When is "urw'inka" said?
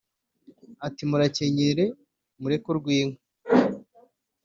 2.71-3.21